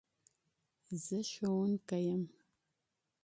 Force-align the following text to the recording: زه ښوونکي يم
زه 1.03 1.17
ښوونکي 1.31 1.99
يم 2.11 2.23